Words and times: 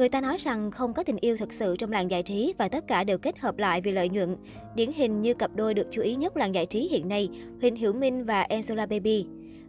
Người 0.00 0.08
ta 0.08 0.20
nói 0.20 0.36
rằng 0.38 0.70
không 0.70 0.94
có 0.94 1.02
tình 1.02 1.16
yêu 1.20 1.36
thực 1.36 1.52
sự 1.52 1.76
trong 1.78 1.92
làng 1.92 2.10
giải 2.10 2.22
trí 2.22 2.54
và 2.58 2.68
tất 2.68 2.86
cả 2.88 3.04
đều 3.04 3.18
kết 3.18 3.38
hợp 3.38 3.58
lại 3.58 3.80
vì 3.80 3.92
lợi 3.92 4.08
nhuận. 4.08 4.36
Điển 4.74 4.92
hình 4.92 5.22
như 5.22 5.34
cặp 5.34 5.50
đôi 5.56 5.74
được 5.74 5.86
chú 5.90 6.02
ý 6.02 6.14
nhất 6.14 6.36
làng 6.36 6.54
giải 6.54 6.66
trí 6.66 6.88
hiện 6.88 7.08
nay, 7.08 7.28
Huỳnh 7.60 7.76
Hiểu 7.76 7.92
Minh 7.92 8.24
và 8.24 8.42
Angela 8.42 8.86
Baby. 8.86 9.26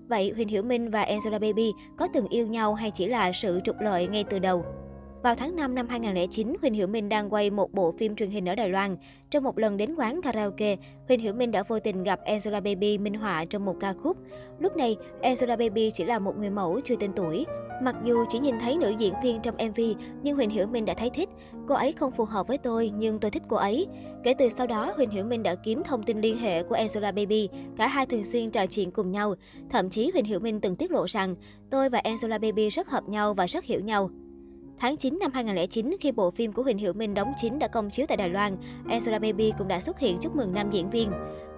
Vậy 0.08 0.32
Huỳnh 0.36 0.48
Hiểu 0.48 0.64
Minh 0.64 0.90
và 0.90 1.04
Angela 1.04 1.40
Baby 1.40 1.72
có 1.98 2.08
từng 2.14 2.28
yêu 2.28 2.48
nhau 2.48 2.74
hay 2.74 2.92
chỉ 2.92 3.08
là 3.08 3.32
sự 3.32 3.60
trục 3.64 3.76
lợi 3.80 4.08
ngay 4.08 4.24
từ 4.30 4.40
đầu? 4.40 4.66
Vào 5.24 5.36
tháng 5.36 5.56
5 5.56 5.76
năm 5.76 5.88
2009, 5.88 6.54
Huỳnh 6.62 6.74
Hiểu 6.74 6.88
Minh 6.88 7.10
đang 7.10 7.34
quay 7.34 7.50
một 7.50 7.74
bộ 7.74 7.92
phim 7.92 8.16
truyền 8.16 8.30
hình 8.30 8.50
ở 8.50 8.56
Đài 8.56 8.70
Loan. 8.70 8.98
Trong 9.30 9.44
một 9.44 9.58
lần 9.58 9.78
đến 9.78 9.96
quán 9.96 10.22
karaoke, 10.22 10.78
Huỳnh 11.08 11.20
Hiểu 11.20 11.34
Minh 11.34 11.52
đã 11.52 11.64
vô 11.64 11.80
tình 11.80 12.04
gặp 12.04 12.20
Angela 12.26 12.60
Baby 12.60 12.98
minh 12.98 13.14
họa 13.14 13.46
trong 13.46 13.66
một 13.66 13.76
ca 13.80 13.94
khúc. 13.94 14.18
Lúc 14.60 14.78
này, 14.78 14.98
Angela 15.22 15.56
Baby 15.56 15.92
chỉ 15.94 16.04
là 16.04 16.20
một 16.20 16.38
người 16.38 16.50
mẫu 16.50 16.80
chưa 16.84 16.96
tên 16.96 17.12
tuổi. 17.16 17.46
Mặc 17.84 17.96
dù 18.04 18.26
chỉ 18.30 18.40
nhìn 18.40 18.60
thấy 18.60 18.78
nữ 18.78 18.94
diễn 18.98 19.14
viên 19.24 19.42
trong 19.42 19.56
MV, 19.56 19.80
nhưng 20.24 20.36
Huỳnh 20.36 20.50
Hiểu 20.50 20.68
Minh 20.68 20.86
đã 20.86 20.94
thấy 20.94 21.10
thích. 21.10 21.30
Cô 21.68 21.76
ấy 21.76 21.92
không 21.92 22.12
phù 22.12 22.26
hợp 22.26 22.48
với 22.48 22.58
tôi, 22.58 22.92
nhưng 22.98 23.20
tôi 23.20 23.32
thích 23.32 23.44
cô 23.48 23.58
ấy. 23.58 23.88
Kể 24.24 24.34
từ 24.34 24.50
sau 24.58 24.68
đó, 24.68 24.94
Huỳnh 24.96 25.10
Hiểu 25.10 25.26
Minh 25.26 25.44
đã 25.44 25.56
kiếm 25.56 25.84
thông 25.84 26.04
tin 26.04 26.22
liên 26.22 26.38
hệ 26.38 26.64
của 26.64 26.76
Angela 26.76 27.12
Baby. 27.12 27.50
Cả 27.78 27.88
hai 27.88 28.06
thường 28.06 28.26
xuyên 28.26 28.52
trò 28.52 28.66
chuyện 28.66 28.92
cùng 28.92 29.12
nhau. 29.12 29.36
Thậm 29.70 29.90
chí 29.90 30.12
Huỳnh 30.14 30.26
Hiểu 30.26 30.40
Minh 30.40 30.62
từng 30.62 30.76
tiết 30.76 30.92
lộ 30.92 31.06
rằng, 31.06 31.36
tôi 31.70 31.90
và 31.90 32.00
Angela 32.00 32.38
Baby 32.38 32.70
rất 32.70 32.90
hợp 32.90 33.10
nhau 33.10 33.34
và 33.34 33.46
rất 33.46 33.66
hiểu 33.66 33.80
nhau. 33.80 34.10
Tháng 34.80 34.98
9 34.98 35.20
năm 35.20 35.32
2009, 35.34 35.96
khi 36.00 36.12
bộ 36.12 36.32
phim 36.32 36.54
của 36.54 36.64
Huỳnh 36.64 36.78
Hiểu 36.78 36.94
Minh 36.94 37.14
đóng 37.14 37.32
chính 37.42 37.60
đã 37.60 37.68
công 37.68 37.90
chiếu 37.90 38.06
tại 38.10 38.18
Đài 38.18 38.30
Loan, 38.30 38.58
Angela 38.90 39.20
Baby 39.20 39.52
cũng 39.58 39.68
đã 39.68 39.80
xuất 39.80 40.00
hiện 40.00 40.18
chúc 40.22 40.36
mừng 40.36 40.54
nam 40.54 40.72
diễn 40.72 40.90
viên. 40.90 41.12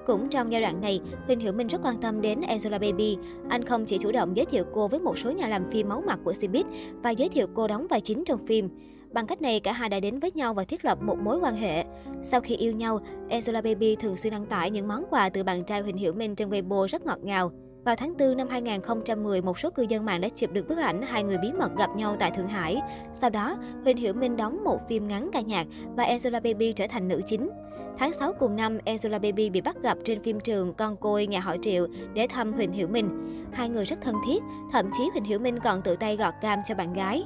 Cũng 0.06 0.30
trong 0.30 0.52
giai 0.52 0.62
đoạn 0.62 0.82
này, 0.82 1.02
Huỳnh 1.28 1.40
Hiểu 1.40 1.54
Minh 1.54 1.68
rất 1.68 1.82
quan 1.84 2.02
tâm 2.02 2.22
đến 2.22 2.42
Angela 2.42 2.78
Baby. 2.78 3.18
Anh 3.50 3.66
không 3.66 3.86
chỉ 3.86 3.98
chủ 3.98 4.12
động 4.12 4.38
giới 4.38 4.46
thiệu 4.46 4.64
cô 4.74 4.88
với 4.88 5.00
một 5.00 5.18
số 5.18 5.32
nhà 5.32 5.48
làm 5.48 5.72
phim 5.72 5.90
máu 5.90 6.04
mặt 6.08 6.20
của 6.24 6.32
Cbiz 6.32 6.64
và 7.04 7.10
giới 7.10 7.30
thiệu 7.30 7.48
cô 7.54 7.68
đóng 7.68 7.88
vai 7.90 8.02
chính 8.02 8.24
trong 8.26 8.46
phim. 8.46 8.70
Bằng 9.12 9.28
cách 9.28 9.42
này, 9.42 9.60
cả 9.60 9.72
hai 9.72 9.90
đã 9.90 10.00
đến 10.00 10.20
với 10.20 10.32
nhau 10.32 10.54
và 10.54 10.64
thiết 10.64 10.86
lập 10.86 10.98
một 11.02 11.20
mối 11.20 11.40
quan 11.40 11.56
hệ. 11.56 11.84
Sau 12.24 12.42
khi 12.42 12.56
yêu 12.56 12.72
nhau, 12.72 13.00
Angela 13.30 13.62
Baby 13.62 13.96
thường 13.96 14.18
xuyên 14.18 14.34
đăng 14.34 14.46
tải 14.46 14.72
những 14.72 14.88
món 14.88 15.04
quà 15.10 15.30
từ 15.30 15.44
bạn 15.44 15.64
trai 15.64 15.82
Huỳnh 15.82 15.98
Hiểu 15.98 16.14
Minh 16.14 16.36
trên 16.36 16.50
Weibo 16.50 16.88
rất 16.88 17.06
ngọt 17.06 17.20
ngào. 17.24 17.52
Vào 17.86 17.96
tháng 17.96 18.18
4 18.18 18.38
năm 18.38 18.48
2010, 18.50 19.42
một 19.42 19.60
số 19.60 19.70
cư 19.70 19.86
dân 19.90 20.06
mạng 20.06 20.22
đã 20.22 20.30
chụp 20.30 20.52
được 20.52 20.68
bức 20.68 20.78
ảnh 20.78 21.02
hai 21.02 21.24
người 21.24 21.38
bí 21.38 21.52
mật 21.60 21.76
gặp 21.78 21.90
nhau 21.96 22.16
tại 22.20 22.32
Thượng 22.32 22.48
Hải. 22.48 22.82
Sau 23.22 23.30
đó, 23.30 23.58
Huỳnh 23.84 23.98
Hiểu 23.98 24.14
Minh 24.14 24.38
đóng 24.38 24.64
một 24.64 24.80
phim 24.90 25.08
ngắn 25.08 25.30
ca 25.34 25.42
nhạc 25.42 25.68
và 25.98 26.04
Angela 26.04 26.40
Baby 26.40 26.72
trở 26.72 26.88
thành 26.88 27.08
nữ 27.08 27.22
chính. 27.26 27.50
Tháng 27.98 28.14
6 28.14 28.34
cùng 28.34 28.56
năm, 28.56 28.78
Angela 28.86 29.20
Baby 29.20 29.50
bị 29.50 29.62
bắt 29.62 29.76
gặp 29.84 29.98
trên 30.04 30.24
phim 30.24 30.40
trường 30.40 30.74
Con 30.74 30.96
Côi 30.98 31.28
Nhà 31.28 31.40
Họ 31.40 31.56
Triệu 31.62 31.88
để 32.14 32.28
thăm 32.28 32.54
Huỳnh 32.54 32.72
Hiểu 32.72 32.88
Minh. 32.88 33.10
Hai 33.52 33.70
người 33.70 33.86
rất 33.86 34.02
thân 34.02 34.16
thiết, 34.28 34.44
thậm 34.72 34.90
chí 34.98 35.04
Huỳnh 35.12 35.24
Hiểu 35.24 35.40
Minh 35.40 35.60
còn 35.64 35.82
tự 35.82 35.96
tay 35.96 36.18
gọt 36.18 36.34
cam 36.42 36.60
cho 36.68 36.76
bạn 36.76 36.94
gái. 36.94 37.24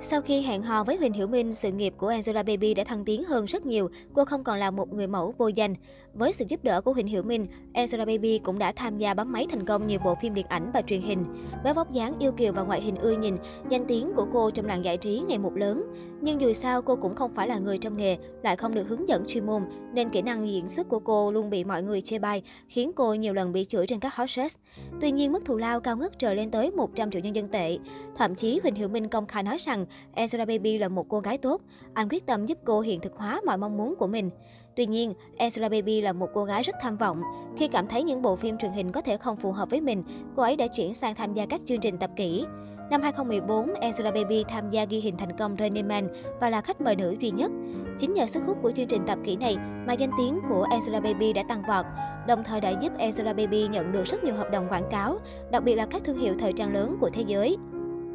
Sau 0.00 0.20
khi 0.20 0.42
hẹn 0.42 0.62
hò 0.62 0.84
với 0.84 0.96
Huỳnh 0.96 1.12
Hiểu 1.12 1.26
Minh, 1.26 1.52
sự 1.52 1.72
nghiệp 1.72 1.94
của 1.96 2.08
Angela 2.08 2.42
Baby 2.42 2.74
đã 2.74 2.84
thăng 2.84 3.04
tiến 3.04 3.24
hơn 3.24 3.44
rất 3.44 3.66
nhiều. 3.66 3.90
Cô 4.12 4.24
không 4.24 4.44
còn 4.44 4.58
là 4.58 4.70
một 4.70 4.92
người 4.92 5.06
mẫu 5.06 5.34
vô 5.38 5.48
danh. 5.48 5.74
Với 6.18 6.32
sự 6.32 6.44
giúp 6.48 6.64
đỡ 6.64 6.80
của 6.80 6.92
Huỳnh 6.92 7.06
Hiểu 7.06 7.22
Minh, 7.22 7.46
Ezra 7.74 8.06
Baby 8.06 8.38
cũng 8.38 8.58
đã 8.58 8.72
tham 8.72 8.98
gia 8.98 9.14
bấm 9.14 9.32
máy 9.32 9.46
thành 9.50 9.66
công 9.66 9.86
nhiều 9.86 9.98
bộ 10.04 10.14
phim 10.22 10.34
điện 10.34 10.46
ảnh 10.48 10.70
và 10.74 10.82
truyền 10.82 11.02
hình. 11.02 11.24
Với 11.64 11.74
vóc 11.74 11.92
dáng 11.92 12.18
yêu 12.18 12.32
kiều 12.32 12.52
và 12.52 12.62
ngoại 12.62 12.80
hình 12.80 12.96
ưa 12.96 13.16
nhìn, 13.16 13.36
danh 13.70 13.84
tiếng 13.88 14.12
của 14.16 14.26
cô 14.32 14.50
trong 14.50 14.66
làng 14.66 14.84
giải 14.84 14.96
trí 14.96 15.22
ngày 15.28 15.38
một 15.38 15.56
lớn. 15.56 15.84
Nhưng 16.20 16.40
dù 16.40 16.52
sao 16.52 16.82
cô 16.82 16.96
cũng 16.96 17.14
không 17.14 17.34
phải 17.34 17.48
là 17.48 17.58
người 17.58 17.78
trong 17.78 17.96
nghề, 17.96 18.16
lại 18.42 18.56
không 18.56 18.74
được 18.74 18.88
hướng 18.88 19.08
dẫn 19.08 19.24
chuyên 19.26 19.46
môn, 19.46 19.62
nên 19.92 20.10
kỹ 20.10 20.22
năng 20.22 20.48
diễn 20.48 20.68
xuất 20.68 20.88
của 20.88 21.00
cô 21.00 21.32
luôn 21.32 21.50
bị 21.50 21.64
mọi 21.64 21.82
người 21.82 22.00
chê 22.00 22.18
bai, 22.18 22.42
khiến 22.68 22.92
cô 22.96 23.14
nhiều 23.14 23.34
lần 23.34 23.52
bị 23.52 23.64
chửi 23.64 23.86
trên 23.86 24.00
các 24.00 24.14
hot 24.14 24.30
search. 24.30 24.56
Tuy 25.00 25.10
nhiên, 25.10 25.32
mức 25.32 25.44
thù 25.44 25.56
lao 25.56 25.80
cao 25.80 25.96
ngất 25.96 26.18
trời 26.18 26.36
lên 26.36 26.50
tới 26.50 26.70
100 26.70 27.10
triệu 27.10 27.22
nhân 27.22 27.36
dân 27.36 27.48
tệ. 27.48 27.78
Thậm 28.16 28.34
chí 28.34 28.60
Huỳnh 28.62 28.74
Hiểu 28.74 28.88
Minh 28.88 29.08
công 29.08 29.26
khai 29.26 29.42
nói 29.42 29.56
rằng 29.60 29.86
Ezra 30.14 30.46
Baby 30.46 30.78
là 30.78 30.88
một 30.88 31.06
cô 31.08 31.20
gái 31.20 31.38
tốt. 31.38 31.60
Anh 31.94 32.08
quyết 32.08 32.26
tâm 32.26 32.46
giúp 32.46 32.58
cô 32.64 32.80
hiện 32.80 33.00
thực 33.00 33.16
hóa 33.16 33.40
mọi 33.46 33.58
mong 33.58 33.76
muốn 33.76 33.94
của 33.96 34.06
mình. 34.06 34.30
Tuy 34.78 34.86
nhiên, 34.86 35.14
Angela 35.38 35.68
Baby 35.68 36.00
là 36.00 36.12
một 36.12 36.28
cô 36.34 36.44
gái 36.44 36.62
rất 36.62 36.76
tham 36.80 36.96
vọng. 36.96 37.22
Khi 37.56 37.68
cảm 37.68 37.86
thấy 37.86 38.02
những 38.02 38.22
bộ 38.22 38.36
phim 38.36 38.58
truyền 38.58 38.72
hình 38.72 38.92
có 38.92 39.00
thể 39.00 39.16
không 39.16 39.36
phù 39.36 39.52
hợp 39.52 39.70
với 39.70 39.80
mình, 39.80 40.02
cô 40.36 40.42
ấy 40.42 40.56
đã 40.56 40.66
chuyển 40.66 40.94
sang 40.94 41.14
tham 41.14 41.34
gia 41.34 41.46
các 41.46 41.60
chương 41.66 41.80
trình 41.80 41.98
tập 41.98 42.10
kỹ. 42.16 42.44
Năm 42.90 43.02
2014, 43.02 43.74
Angela 43.74 44.10
Baby 44.10 44.44
tham 44.48 44.70
gia 44.70 44.84
ghi 44.84 45.00
hình 45.00 45.16
thành 45.16 45.36
công 45.36 45.56
Running 45.58 45.88
Man 45.88 46.08
và 46.40 46.50
là 46.50 46.60
khách 46.60 46.80
mời 46.80 46.96
nữ 46.96 47.16
duy 47.20 47.30
nhất. 47.30 47.50
Chính 47.98 48.14
nhờ 48.14 48.26
sức 48.26 48.42
hút 48.46 48.58
của 48.62 48.70
chương 48.70 48.86
trình 48.86 49.02
tập 49.06 49.18
kỹ 49.24 49.36
này 49.36 49.56
mà 49.86 49.92
danh 49.92 50.10
tiếng 50.18 50.38
của 50.48 50.66
Angela 50.70 51.00
Baby 51.00 51.32
đã 51.32 51.42
tăng 51.48 51.62
vọt, 51.68 51.86
đồng 52.28 52.44
thời 52.44 52.60
đã 52.60 52.70
giúp 52.80 52.92
Angela 52.98 53.32
Baby 53.32 53.68
nhận 53.68 53.92
được 53.92 54.04
rất 54.04 54.24
nhiều 54.24 54.34
hợp 54.34 54.50
đồng 54.50 54.68
quảng 54.68 54.88
cáo, 54.90 55.18
đặc 55.50 55.64
biệt 55.64 55.74
là 55.74 55.86
các 55.86 56.02
thương 56.04 56.18
hiệu 56.18 56.34
thời 56.38 56.52
trang 56.52 56.72
lớn 56.72 56.96
của 57.00 57.10
thế 57.10 57.24
giới. 57.26 57.56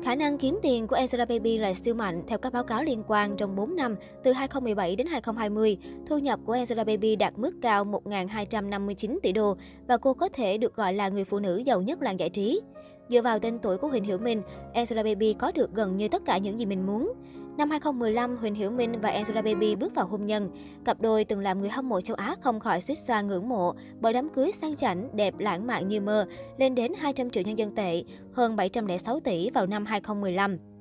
Khả 0.04 0.16
năng 0.16 0.38
kiếm 0.38 0.60
tiền 0.62 0.88
của 0.88 0.96
Angela 0.96 1.26
Baby 1.26 1.58
là 1.58 1.74
siêu 1.74 1.96
mạnh. 1.96 2.24
Theo 2.28 2.38
các 2.38 2.54
báo 2.54 2.64
cáo 2.64 2.84
liên 2.84 3.04
quan, 3.08 3.38
trong 3.38 3.56
4 3.56 3.76
năm, 3.76 3.96
từ 4.24 4.32
2017 4.32 4.96
đến 4.96 5.08
2020, 5.08 5.78
thu 6.06 6.18
nhập 6.18 6.40
của 6.46 6.54
Angela 6.54 6.84
Baby 6.84 7.16
đạt 7.16 7.34
mức 7.38 7.52
cao 7.62 7.86
1.259 7.86 9.20
tỷ 9.24 9.32
đô 9.32 9.58
và 9.88 9.98
cô 9.98 10.14
có 10.14 10.30
thể 10.30 10.58
được 10.58 10.76
gọi 10.76 10.94
là 10.94 11.10
người 11.10 11.26
phụ 11.26 11.40
nữ 11.40 11.58
giàu 11.58 11.82
nhất 11.82 12.02
làng 12.02 12.20
giải 12.20 12.30
trí. 12.30 12.62
Dựa 13.10 13.22
vào 13.22 13.40
tên 13.40 13.60
tuổi 13.60 13.78
của 13.78 13.88
Huỳnh 13.88 14.04
Hiểu 14.04 14.18
Minh, 14.18 14.42
Angela 14.74 15.04
Baby 15.04 15.34
có 15.34 15.52
được 15.52 15.74
gần 15.74 15.98
như 15.98 16.08
tất 16.08 16.26
cả 16.26 16.38
những 16.38 16.60
gì 16.60 16.66
mình 16.66 16.86
muốn. 16.86 17.14
Năm 17.58 17.70
2015, 17.70 18.38
Huỳnh 18.38 18.56
Hiểu 18.56 18.72
Minh 18.72 19.02
và 19.02 19.10
Angela 19.10 19.42
Baby 19.42 19.76
bước 19.76 19.96
vào 19.96 20.08
hôn 20.08 20.26
nhân. 20.26 20.50
Cặp 20.86 21.02
đôi 21.02 21.26
từng 21.26 21.40
làm 21.40 21.62
người 21.62 21.70
hâm 21.70 21.90
mộ 21.90 22.02
châu 22.02 22.16
Á 22.16 22.36
không 22.42 22.60
khỏi 22.60 22.82
suýt 22.82 22.96
xoa 22.96 23.22
ngưỡng 23.22 23.50
mộ 23.50 23.74
bởi 24.00 24.14
đám 24.14 24.30
cưới 24.30 24.52
sang 24.62 24.76
chảnh, 24.76 25.08
đẹp 25.16 25.34
lãng 25.38 25.68
mạn 25.68 25.88
như 25.88 26.02
mơ, 26.02 26.26
lên 26.58 26.76
đến 26.76 26.94
200 26.98 27.30
triệu 27.30 27.44
nhân 27.44 27.58
dân 27.58 27.76
tệ, 27.76 28.04
hơn 28.34 28.56
706 28.56 29.20
tỷ 29.20 29.50
vào 29.50 29.66
năm 29.66 29.86
2015. 29.86 30.73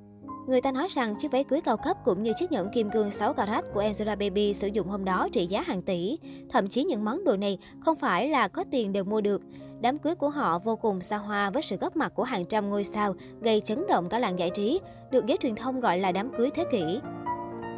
Người 0.47 0.60
ta 0.60 0.72
nói 0.72 0.88
rằng 0.91 1.14
chiếc 1.19 1.32
váy 1.32 1.44
cưới 1.44 1.60
cao 1.60 1.76
cấp 1.76 1.97
cũng 2.04 2.22
như 2.22 2.32
chiếc 2.36 2.53
nhẫn 2.53 2.70
kim 2.75 2.91
cương 2.91 3.10
6 3.10 3.32
carat 3.32 3.64
của 3.75 3.80
Angela 3.80 4.14
Baby 4.14 4.54
sử 4.54 4.66
dụng 4.66 4.88
hôm 4.88 5.04
đó 5.04 5.28
trị 5.32 5.47
giá 5.47 5.62
hàng 5.62 5.82
tỷ. 5.82 6.19
Thậm 6.50 6.69
chí 6.69 6.84
những 6.84 7.04
món 7.04 7.25
đồ 7.25 7.36
này 7.36 7.58
không 7.80 7.98
phải 7.98 8.28
là 8.28 8.48
có 8.48 8.64
tiền 8.70 8.92
đều 8.92 9.04
mua 9.04 9.20
được. 9.20 9.42
Đám 9.81 9.98
cưới 9.98 10.14
của 10.14 10.28
họ 10.28 10.58
vô 10.58 10.76
cùng 10.76 11.00
xa 11.00 11.16
hoa 11.16 11.50
với 11.50 11.62
sự 11.62 11.76
góp 11.76 11.97
mặt 11.97 12.12
của 12.14 12.22
hàng 12.22 12.44
trăm 12.44 12.70
ngôi 12.70 12.84
sao, 12.84 13.14
gây 13.41 13.60
chấn 13.60 13.84
động 13.88 14.08
cả 14.08 14.19
làng 14.19 14.38
giải 14.38 14.50
trí, 14.54 14.81
được 15.10 15.26
giới 15.26 15.36
truyền 15.36 15.54
thông 15.54 15.81
gọi 15.81 15.98
là 15.98 16.12
đám 16.12 16.32
cưới 16.36 16.50
thế 16.54 16.64
kỷ. 16.72 17.00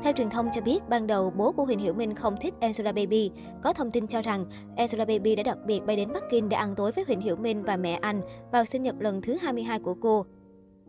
Theo 0.02 0.12
truyền 0.12 0.30
thông 0.30 0.48
cho 0.54 0.60
biết, 0.60 0.88
ban 0.88 1.06
đầu 1.06 1.32
bố 1.36 1.52
của 1.52 1.64
Huỳnh 1.64 1.78
Hiểu 1.78 1.94
Minh 1.94 2.14
không 2.14 2.36
thích 2.40 2.54
Angela 2.60 2.92
Baby. 2.92 3.30
Có 3.62 3.72
thông 3.72 3.90
tin 3.90 4.06
cho 4.06 4.22
rằng 4.22 4.46
Angela 4.76 5.04
Baby 5.04 5.36
đã 5.36 5.42
đặc 5.42 5.58
biệt 5.66 5.80
bay 5.86 5.96
đến 5.96 6.12
Bắc 6.12 6.22
Kinh 6.30 6.48
để 6.48 6.56
ăn 6.56 6.74
tối 6.74 6.92
với 6.92 7.04
Huỳnh 7.06 7.20
Hiểu 7.20 7.36
Minh 7.36 7.62
và 7.62 7.76
mẹ 7.76 7.98
anh 8.02 8.20
vào 8.52 8.64
sinh 8.64 8.82
nhật 8.82 8.94
lần 8.98 9.22
thứ 9.22 9.36
22 9.40 9.78
của 9.78 9.94
cô. 10.02 10.26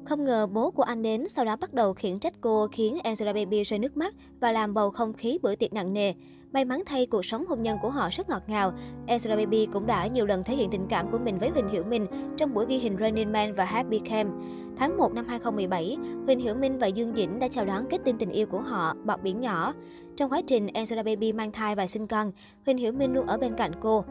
Không 0.05 0.25
ngờ 0.25 0.47
bố 0.47 0.71
của 0.71 0.83
anh 0.83 1.01
đến, 1.01 1.29
sau 1.29 1.45
đó 1.45 1.55
bắt 1.55 1.73
đầu 1.73 1.93
khiển 1.93 2.19
trách 2.19 2.33
cô 2.41 2.67
khiến 2.71 2.97
Angela 3.03 3.33
Baby 3.33 3.63
rơi 3.63 3.79
nước 3.79 3.97
mắt 3.97 4.15
và 4.39 4.51
làm 4.51 4.73
bầu 4.73 4.91
không 4.91 5.13
khí 5.13 5.39
bữa 5.41 5.55
tiệc 5.55 5.73
nặng 5.73 5.93
nề. 5.93 6.13
May 6.51 6.65
mắn 6.65 6.83
thay 6.85 7.05
cuộc 7.05 7.25
sống 7.25 7.45
hôn 7.45 7.61
nhân 7.61 7.77
của 7.81 7.89
họ 7.89 8.09
rất 8.11 8.29
ngọt 8.29 8.43
ngào. 8.47 8.73
Angela 9.07 9.35
Baby 9.35 9.67
cũng 9.73 9.87
đã 9.87 10.07
nhiều 10.07 10.25
lần 10.25 10.43
thể 10.43 10.55
hiện 10.55 10.69
tình 10.71 10.87
cảm 10.89 11.11
của 11.11 11.17
mình 11.17 11.39
với 11.39 11.49
Huỳnh 11.49 11.69
Hiểu 11.69 11.83
Minh 11.83 12.05
trong 12.37 12.53
buổi 12.53 12.65
ghi 12.69 12.77
hình 12.77 12.97
Running 12.99 13.31
Man 13.31 13.55
và 13.55 13.65
Happy 13.65 13.99
Camp. 13.99 14.33
Tháng 14.77 14.97
1 14.97 15.13
năm 15.13 15.27
2017, 15.27 15.97
Huỳnh 16.25 16.39
Hiểu 16.39 16.55
Minh 16.55 16.79
và 16.79 16.87
Dương 16.87 17.15
Dĩnh 17.15 17.39
đã 17.39 17.47
chào 17.47 17.65
đón 17.65 17.85
kết 17.89 18.01
tinh 18.03 18.17
tình 18.17 18.31
yêu 18.31 18.45
của 18.45 18.61
họ, 18.61 18.93
bọt 19.05 19.21
biển 19.21 19.41
nhỏ. 19.41 19.73
Trong 20.17 20.31
quá 20.31 20.41
trình 20.47 20.67
Angela 20.67 21.03
Baby 21.03 21.33
mang 21.33 21.51
thai 21.51 21.75
và 21.75 21.87
sinh 21.87 22.07
con, 22.07 22.31
Huỳnh 22.65 22.77
Hiểu 22.77 22.91
Minh 22.91 23.13
luôn 23.13 23.27
ở 23.27 23.37
bên 23.37 23.53
cạnh 23.57 23.71
cô. 23.81 24.03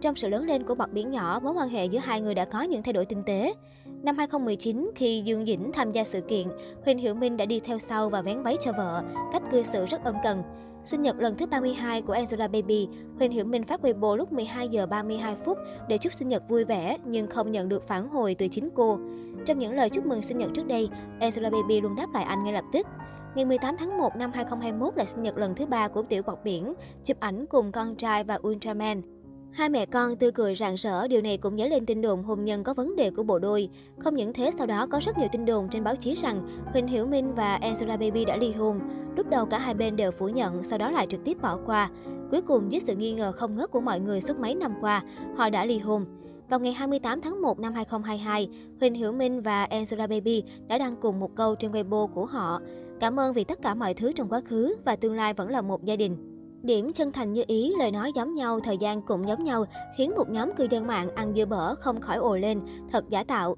Trong 0.00 0.16
sự 0.16 0.28
lớn 0.28 0.44
lên 0.44 0.64
của 0.64 0.74
bọt 0.74 0.92
biển 0.92 1.10
nhỏ, 1.10 1.40
mối 1.42 1.52
quan 1.52 1.68
hệ 1.68 1.86
giữa 1.86 2.00
hai 2.02 2.20
người 2.20 2.34
đã 2.34 2.44
có 2.44 2.62
những 2.62 2.82
thay 2.82 2.92
đổi 2.92 3.04
tinh 3.04 3.22
tế. 3.26 3.54
Năm 4.02 4.18
2019, 4.18 4.90
khi 4.94 5.22
Dương 5.24 5.46
Dĩnh 5.46 5.72
tham 5.72 5.92
gia 5.92 6.04
sự 6.04 6.20
kiện, 6.20 6.46
Huỳnh 6.84 6.98
Hiểu 6.98 7.14
Minh 7.14 7.36
đã 7.36 7.44
đi 7.44 7.60
theo 7.60 7.78
sau 7.78 8.08
và 8.08 8.22
vén 8.22 8.42
váy 8.42 8.56
cho 8.60 8.72
vợ, 8.72 9.02
cách 9.32 9.42
cư 9.52 9.62
xử 9.62 9.86
rất 9.86 10.04
ân 10.04 10.16
cần. 10.22 10.42
Sinh 10.84 11.02
nhật 11.02 11.16
lần 11.18 11.36
thứ 11.36 11.46
32 11.46 12.02
của 12.02 12.12
Angela 12.12 12.48
Baby, 12.48 12.88
Huỳnh 13.18 13.30
Hiểu 13.30 13.44
Minh 13.44 13.64
phát 13.64 13.80
Weibo 13.84 14.16
lúc 14.16 14.32
12 14.32 14.68
giờ 14.68 14.86
32 14.86 15.36
phút 15.36 15.58
để 15.88 15.98
chúc 15.98 16.12
sinh 16.12 16.28
nhật 16.28 16.48
vui 16.48 16.64
vẻ 16.64 16.98
nhưng 17.04 17.26
không 17.26 17.52
nhận 17.52 17.68
được 17.68 17.88
phản 17.88 18.08
hồi 18.08 18.34
từ 18.34 18.48
chính 18.48 18.68
cô. 18.74 18.98
Trong 19.46 19.58
những 19.58 19.74
lời 19.74 19.90
chúc 19.90 20.06
mừng 20.06 20.22
sinh 20.22 20.38
nhật 20.38 20.50
trước 20.54 20.66
đây, 20.66 20.88
Angela 21.20 21.50
Baby 21.50 21.80
luôn 21.80 21.96
đáp 21.96 22.06
lại 22.14 22.24
anh 22.24 22.44
ngay 22.44 22.52
lập 22.52 22.64
tức. 22.72 22.86
Ngày 23.34 23.44
18 23.44 23.76
tháng 23.76 23.98
1 23.98 24.16
năm 24.16 24.32
2021 24.34 24.96
là 24.96 25.04
sinh 25.04 25.22
nhật 25.22 25.36
lần 25.36 25.54
thứ 25.54 25.66
ba 25.66 25.88
của 25.88 26.02
tiểu 26.02 26.22
bọt 26.22 26.38
biển, 26.44 26.74
chụp 27.04 27.20
ảnh 27.20 27.46
cùng 27.46 27.72
con 27.72 27.96
trai 27.96 28.24
và 28.24 28.38
Ultraman. 28.48 29.21
Hai 29.52 29.68
mẹ 29.68 29.86
con 29.86 30.16
tươi 30.16 30.32
cười 30.32 30.54
rạng 30.54 30.74
rỡ, 30.74 31.08
điều 31.08 31.22
này 31.22 31.36
cũng 31.36 31.56
nhớ 31.56 31.68
lên 31.68 31.86
tin 31.86 32.00
đồn 32.00 32.22
hôn 32.22 32.44
nhân 32.44 32.64
có 32.64 32.74
vấn 32.74 32.96
đề 32.96 33.10
của 33.10 33.22
bộ 33.22 33.38
đôi. 33.38 33.68
Không 33.98 34.16
những 34.16 34.32
thế, 34.32 34.50
sau 34.58 34.66
đó 34.66 34.86
có 34.86 35.00
rất 35.02 35.18
nhiều 35.18 35.28
tin 35.32 35.44
đồn 35.44 35.68
trên 35.68 35.84
báo 35.84 35.96
chí 35.96 36.14
rằng 36.14 36.48
Huỳnh 36.72 36.86
Hiểu 36.86 37.06
Minh 37.06 37.34
và 37.34 37.54
Angela 37.54 37.96
Baby 37.96 38.24
đã 38.24 38.36
ly 38.36 38.52
hôn. 38.52 38.80
Lúc 39.16 39.30
đầu 39.30 39.46
cả 39.46 39.58
hai 39.58 39.74
bên 39.74 39.96
đều 39.96 40.10
phủ 40.10 40.28
nhận, 40.28 40.64
sau 40.64 40.78
đó 40.78 40.90
lại 40.90 41.06
trực 41.06 41.24
tiếp 41.24 41.42
bỏ 41.42 41.58
qua. 41.66 41.90
Cuối 42.30 42.42
cùng, 42.42 42.72
dưới 42.72 42.80
sự 42.86 42.96
nghi 42.96 43.12
ngờ 43.12 43.32
không 43.32 43.54
ngớt 43.54 43.70
của 43.70 43.80
mọi 43.80 44.00
người 44.00 44.20
suốt 44.20 44.38
mấy 44.38 44.54
năm 44.54 44.74
qua, 44.80 45.02
họ 45.36 45.50
đã 45.50 45.64
ly 45.64 45.78
hôn. 45.78 46.04
Vào 46.48 46.60
ngày 46.60 46.72
28 46.72 47.20
tháng 47.20 47.42
1 47.42 47.60
năm 47.60 47.74
2022, 47.74 48.48
Huỳnh 48.80 48.94
Hiểu 48.94 49.12
Minh 49.12 49.42
và 49.42 49.64
Angela 49.64 50.06
Baby 50.06 50.42
đã 50.68 50.78
đăng 50.78 50.96
cùng 50.96 51.20
một 51.20 51.34
câu 51.34 51.54
trên 51.54 51.72
Weibo 51.72 52.06
của 52.06 52.26
họ. 52.26 52.60
Cảm 53.00 53.20
ơn 53.20 53.34
vì 53.34 53.44
tất 53.44 53.62
cả 53.62 53.74
mọi 53.74 53.94
thứ 53.94 54.12
trong 54.12 54.28
quá 54.28 54.40
khứ 54.40 54.76
và 54.84 54.96
tương 54.96 55.14
lai 55.14 55.34
vẫn 55.34 55.50
là 55.50 55.60
một 55.60 55.84
gia 55.84 55.96
đình. 55.96 56.31
Điểm 56.62 56.92
chân 56.92 57.12
thành 57.12 57.32
như 57.32 57.44
ý, 57.46 57.72
lời 57.78 57.90
nói 57.90 58.12
giống 58.14 58.34
nhau, 58.34 58.60
thời 58.60 58.78
gian 58.78 59.02
cũng 59.02 59.28
giống 59.28 59.44
nhau, 59.44 59.64
khiến 59.96 60.12
một 60.16 60.30
nhóm 60.30 60.52
cư 60.56 60.66
dân 60.70 60.86
mạng 60.86 61.08
ăn 61.14 61.32
dưa 61.36 61.44
bở 61.44 61.74
không 61.74 62.00
khỏi 62.00 62.16
ồ 62.16 62.36
lên, 62.36 62.60
thật 62.92 63.04
giả 63.08 63.24
tạo. 63.24 63.56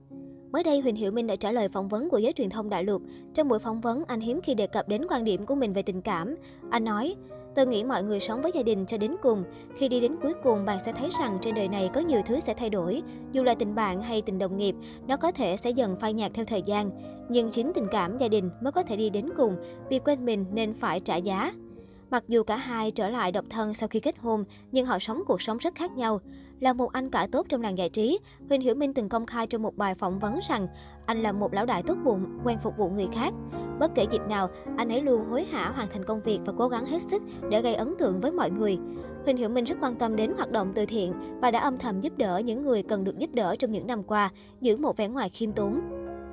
Mới 0.52 0.62
đây, 0.62 0.80
Huỳnh 0.80 0.96
Hiểu 0.96 1.12
Minh 1.12 1.26
đã 1.26 1.36
trả 1.36 1.52
lời 1.52 1.68
phỏng 1.68 1.88
vấn 1.88 2.10
của 2.10 2.18
giới 2.18 2.32
truyền 2.32 2.50
thông 2.50 2.70
đại 2.70 2.84
lục. 2.84 3.02
Trong 3.34 3.48
buổi 3.48 3.58
phỏng 3.58 3.80
vấn, 3.80 4.04
anh 4.04 4.20
hiếm 4.20 4.40
khi 4.42 4.54
đề 4.54 4.66
cập 4.66 4.88
đến 4.88 5.02
quan 5.10 5.24
điểm 5.24 5.46
của 5.46 5.54
mình 5.54 5.72
về 5.72 5.82
tình 5.82 6.02
cảm. 6.02 6.34
Anh 6.70 6.84
nói, 6.84 7.14
Tôi 7.54 7.66
nghĩ 7.66 7.84
mọi 7.84 8.02
người 8.02 8.20
sống 8.20 8.42
với 8.42 8.52
gia 8.54 8.62
đình 8.62 8.86
cho 8.86 8.98
đến 8.98 9.16
cùng. 9.22 9.44
Khi 9.76 9.88
đi 9.88 10.00
đến 10.00 10.16
cuối 10.22 10.32
cùng, 10.42 10.64
bạn 10.64 10.78
sẽ 10.84 10.92
thấy 10.92 11.08
rằng 11.18 11.38
trên 11.40 11.54
đời 11.54 11.68
này 11.68 11.90
có 11.94 12.00
nhiều 12.00 12.20
thứ 12.26 12.40
sẽ 12.40 12.54
thay 12.54 12.70
đổi. 12.70 13.02
Dù 13.32 13.42
là 13.42 13.54
tình 13.54 13.74
bạn 13.74 14.02
hay 14.02 14.22
tình 14.22 14.38
đồng 14.38 14.56
nghiệp, 14.56 14.74
nó 15.06 15.16
có 15.16 15.32
thể 15.32 15.56
sẽ 15.56 15.70
dần 15.70 15.96
phai 16.00 16.12
nhạt 16.12 16.30
theo 16.34 16.44
thời 16.44 16.62
gian. 16.62 16.90
Nhưng 17.28 17.50
chính 17.50 17.72
tình 17.74 17.86
cảm 17.90 18.18
gia 18.18 18.28
đình 18.28 18.50
mới 18.60 18.72
có 18.72 18.82
thể 18.82 18.96
đi 18.96 19.10
đến 19.10 19.28
cùng, 19.36 19.56
vì 19.90 19.98
quên 19.98 20.24
mình 20.24 20.44
nên 20.52 20.74
phải 20.74 21.00
trả 21.00 21.16
giá. 21.16 21.52
Mặc 22.10 22.24
dù 22.28 22.42
cả 22.42 22.56
hai 22.56 22.90
trở 22.90 23.08
lại 23.08 23.32
độc 23.32 23.44
thân 23.50 23.74
sau 23.74 23.88
khi 23.88 24.00
kết 24.00 24.18
hôn, 24.18 24.44
nhưng 24.72 24.86
họ 24.86 24.98
sống 24.98 25.22
cuộc 25.26 25.42
sống 25.42 25.58
rất 25.58 25.74
khác 25.74 25.92
nhau. 25.92 26.20
Là 26.60 26.72
một 26.72 26.92
anh 26.92 27.10
cả 27.10 27.28
tốt 27.32 27.46
trong 27.48 27.62
làng 27.62 27.78
giải 27.78 27.88
trí, 27.88 28.18
Huỳnh 28.48 28.60
Hiểu 28.60 28.74
Minh 28.74 28.94
từng 28.94 29.08
công 29.08 29.26
khai 29.26 29.46
trong 29.46 29.62
một 29.62 29.76
bài 29.76 29.94
phỏng 29.94 30.18
vấn 30.18 30.38
rằng 30.48 30.66
anh 31.06 31.22
là 31.22 31.32
một 31.32 31.54
lão 31.54 31.66
đại 31.66 31.82
tốt 31.82 31.96
bụng, 32.04 32.38
quen 32.44 32.58
phục 32.62 32.76
vụ 32.76 32.90
người 32.90 33.08
khác. 33.14 33.34
Bất 33.78 33.94
kể 33.94 34.06
dịp 34.10 34.22
nào, 34.28 34.50
anh 34.76 34.88
ấy 34.88 35.02
luôn 35.02 35.24
hối 35.24 35.44
hả 35.44 35.70
hoàn 35.70 35.88
thành 35.88 36.04
công 36.04 36.22
việc 36.22 36.40
và 36.44 36.52
cố 36.58 36.68
gắng 36.68 36.86
hết 36.86 37.02
sức 37.02 37.22
để 37.50 37.62
gây 37.62 37.74
ấn 37.74 37.94
tượng 37.98 38.20
với 38.20 38.32
mọi 38.32 38.50
người. 38.50 38.78
Huỳnh 39.24 39.36
Hiểu 39.36 39.48
Minh 39.48 39.64
rất 39.64 39.76
quan 39.80 39.94
tâm 39.94 40.16
đến 40.16 40.32
hoạt 40.36 40.50
động 40.50 40.72
từ 40.74 40.86
thiện 40.86 41.12
và 41.40 41.50
đã 41.50 41.60
âm 41.60 41.78
thầm 41.78 42.00
giúp 42.00 42.12
đỡ 42.16 42.38
những 42.44 42.62
người 42.62 42.82
cần 42.82 43.04
được 43.04 43.18
giúp 43.18 43.30
đỡ 43.32 43.56
trong 43.58 43.72
những 43.72 43.86
năm 43.86 44.02
qua, 44.02 44.30
giữ 44.60 44.76
một 44.76 44.96
vẻ 44.96 45.08
ngoài 45.08 45.28
khiêm 45.28 45.52
tốn. 45.52 45.80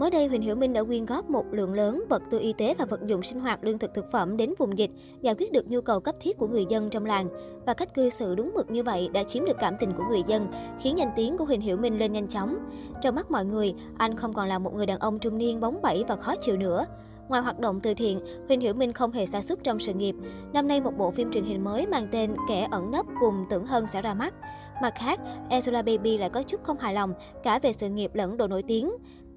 Mới 0.02 0.12
đây, 0.12 0.28
Huỳnh 0.28 0.42
Hiểu 0.42 0.56
Minh 0.56 0.74
đã 0.74 0.84
quyên 0.84 1.06
góp 1.06 1.30
một 1.30 1.46
lượng 1.52 1.74
lớn 1.74 2.04
vật 2.10 2.22
tư 2.30 2.40
y 2.40 2.54
tế 2.54 2.74
và 2.78 2.86
vật 2.86 3.00
dụng 3.06 3.24
sinh 3.24 3.40
hoạt 3.40 3.64
lương 3.64 3.80
thực 3.80 3.94
thực 3.94 4.12
phẩm 4.12 4.38
đến 4.38 4.54
vùng 4.58 4.78
dịch, 4.78 4.92
giải 5.22 5.36
quyết 5.36 5.52
được 5.52 5.68
nhu 5.68 5.82
cầu 5.82 6.00
cấp 6.00 6.16
thiết 6.20 6.38
của 6.38 6.48
người 6.48 6.66
dân 6.70 6.90
trong 6.90 7.06
làng. 7.06 7.28
Và 7.66 7.74
cách 7.74 7.94
cư 7.94 8.10
xử 8.10 8.36
đúng 8.36 8.52
mực 8.54 8.72
như 8.72 8.84
vậy 8.84 9.10
đã 9.14 9.24
chiếm 9.24 9.46
được 9.46 9.58
cảm 9.60 9.74
tình 9.80 9.94
của 9.98 10.04
người 10.10 10.22
dân, 10.28 10.48
khiến 10.80 10.98
danh 10.98 11.12
tiếng 11.16 11.38
của 11.38 11.46
Huỳnh 11.46 11.62
Hiểu 11.62 11.78
Minh 11.78 12.00
lên 12.00 12.14
nhanh 12.14 12.28
chóng. 12.28 12.56
Trong 13.02 13.16
mắt 13.16 13.32
mọi 13.32 13.46
người, 13.46 13.74
anh 13.98 14.16
không 14.16 14.34
còn 14.34 14.48
là 14.48 14.60
một 14.60 14.74
người 14.74 14.86
đàn 14.86 15.00
ông 15.00 15.20
trung 15.20 15.38
niên 15.38 15.60
bóng 15.60 15.82
bẩy 15.82 16.04
và 16.08 16.16
khó 16.16 16.36
chịu 16.36 16.58
nữa. 16.58 16.86
Ngoài 17.30 17.42
hoạt 17.42 17.60
động 17.60 17.80
từ 17.80 17.94
thiện, 17.94 18.20
Huỳnh 18.48 18.62
Hiểu 18.62 18.74
Minh 18.74 18.94
không 18.94 19.12
hề 19.12 19.26
xa 19.26 19.42
xúc 19.42 19.60
trong 19.64 19.80
sự 19.80 19.94
nghiệp. 19.94 20.16
Năm 20.54 20.68
nay 20.68 20.82
một 20.82 20.98
bộ 20.98 21.12
phim 21.12 21.32
truyền 21.32 21.44
hình 21.44 21.64
mới 21.64 21.88
mang 21.88 22.08
tên 22.12 22.36
Kẻ 22.50 22.68
ẩn 22.72 22.92
nấp 22.92 23.06
cùng 23.20 23.46
Tưởng 23.50 23.66
Hân 23.66 23.88
sẽ 23.88 24.02
ra 24.02 24.14
mắt. 24.14 24.34
Mặt 24.82 24.94
khác, 24.96 25.20
Angela 25.50 25.82
Baby 25.82 26.18
lại 26.18 26.30
có 26.30 26.44
chút 26.44 26.64
không 26.64 26.80
hài 26.80 26.94
lòng 26.94 27.14
cả 27.44 27.60
về 27.60 27.74
sự 27.74 27.90
nghiệp 27.90 28.16
lẫn 28.16 28.38
độ 28.38 28.48
nổi 28.48 28.64
tiếng. 28.64 28.92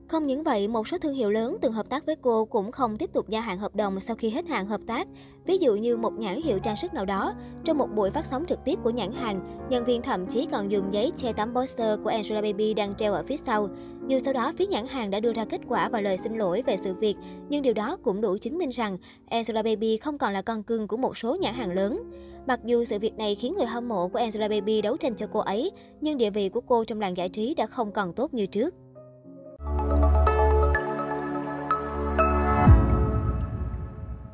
Không 0.08 0.26
những 0.26 0.42
vậy, 0.42 0.68
một 0.68 0.88
số 0.88 0.98
thương 0.98 1.14
hiệu 1.14 1.30
lớn 1.30 1.56
từng 1.60 1.72
hợp 1.72 1.88
tác 1.88 2.06
với 2.06 2.16
cô 2.16 2.44
cũng 2.44 2.72
không 2.72 2.98
tiếp 2.98 3.10
tục 3.12 3.28
gia 3.28 3.40
hạn 3.40 3.58
hợp 3.58 3.76
đồng 3.76 4.00
sau 4.00 4.16
khi 4.16 4.30
hết 4.30 4.46
hạn 4.46 4.66
hợp 4.66 4.80
tác. 4.86 5.08
Ví 5.46 5.58
dụ 5.58 5.74
như 5.74 5.96
một 5.96 6.12
nhãn 6.12 6.42
hiệu 6.42 6.58
trang 6.58 6.76
sức 6.76 6.94
nào 6.94 7.04
đó, 7.04 7.34
trong 7.64 7.78
một 7.78 7.88
buổi 7.94 8.10
phát 8.10 8.26
sóng 8.26 8.44
trực 8.48 8.58
tiếp 8.64 8.78
của 8.82 8.90
nhãn 8.90 9.12
hàng, 9.12 9.66
nhân 9.70 9.84
viên 9.84 10.02
thậm 10.02 10.26
chí 10.26 10.46
còn 10.52 10.70
dùng 10.70 10.92
giấy 10.92 11.12
che 11.16 11.32
tấm 11.32 11.54
poster 11.54 11.98
của 12.04 12.10
Angela 12.10 12.42
Baby 12.42 12.74
đang 12.74 12.94
treo 12.94 13.12
ở 13.12 13.22
phía 13.22 13.36
sau. 13.36 13.68
Dù 14.08 14.18
sau 14.24 14.32
đó 14.32 14.52
phía 14.58 14.66
nhãn 14.66 14.86
hàng 14.86 15.10
đã 15.10 15.20
đưa 15.20 15.32
ra 15.32 15.44
kết 15.44 15.60
quả 15.68 15.88
và 15.88 16.00
lời 16.00 16.18
xin 16.18 16.38
lỗi 16.38 16.62
về 16.66 16.76
sự 16.84 16.94
việc, 16.94 17.16
nhưng 17.48 17.62
điều 17.62 17.74
đó 17.74 17.96
cũng 18.02 18.20
đủ 18.20 18.36
chứng 18.38 18.58
minh 18.58 18.70
rằng 18.70 18.98
Angela 19.28 19.62
Baby 19.62 19.96
không 19.96 20.18
còn 20.18 20.32
là 20.32 20.42
con 20.42 20.62
cưng 20.62 20.88
của 20.88 20.96
một 20.96 21.16
số 21.16 21.36
nhãn 21.40 21.54
hàng 21.54 21.72
lớn. 21.72 22.12
Mặc 22.46 22.60
dù 22.64 22.84
sự 22.84 22.98
việc 22.98 23.14
này 23.14 23.34
khiến 23.34 23.54
người 23.56 23.66
hâm 23.66 23.88
mộ 23.88 24.08
của 24.08 24.18
Angela 24.18 24.48
Baby 24.48 24.82
đấu 24.82 24.96
tranh 24.96 25.16
cho 25.16 25.26
cô 25.32 25.40
ấy, 25.40 25.70
nhưng 26.00 26.18
địa 26.18 26.30
vị 26.30 26.48
của 26.48 26.60
cô 26.60 26.84
trong 26.84 27.00
làng 27.00 27.16
giải 27.16 27.28
trí 27.28 27.54
đã 27.54 27.66
không 27.66 27.92
còn 27.92 28.12
tốt 28.12 28.34
như 28.34 28.46
trước. 28.46 28.74